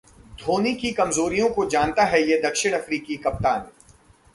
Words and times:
धोनी 0.41 0.73
की 0.73 0.91
कमजोरियों 0.91 1.49
को 1.49 1.65
जानता 1.65 2.03
है 2.03 2.21
ये 2.21 2.41
दक्षिण 2.41 2.73
अफ्रीकी 2.73 3.15
कप्तान 3.17 3.67